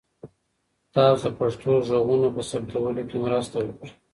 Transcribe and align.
تاسو 0.93 1.27
د 1.31 1.35
پښتو 1.39 1.71
ږغونو 1.87 2.27
په 2.35 2.41
ثبتولو 2.49 3.01
کې 3.09 3.17
مرسته 3.25 3.57
وکړئ. 3.61 3.89